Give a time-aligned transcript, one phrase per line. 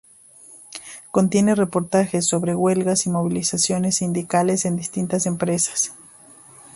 [1.11, 5.93] Contiene reportajes sobre huelgas y movilizaciones sindicales en distintas empresas.